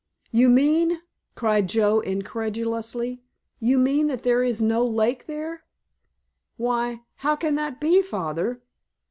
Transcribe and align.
"You 0.31 0.49
mean"—cried 0.49 1.69
Joe, 1.69 1.99
incredulously—"you 1.99 3.77
mean 3.77 4.07
that 4.07 4.23
there 4.23 4.41
is 4.41 4.59
no 4.59 4.83
lake 4.83 5.27
there? 5.27 5.63
Why, 6.57 7.03
how 7.17 7.35
can 7.35 7.53
that 7.53 7.79
be, 7.79 8.01
Father? 8.01 8.63